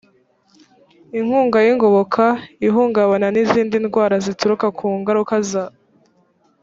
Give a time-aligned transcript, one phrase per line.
[1.19, 2.23] inkunga y’ingoboka,
[2.67, 5.65] ihungabana n’izindi ndwara zituruka ku ngaruka za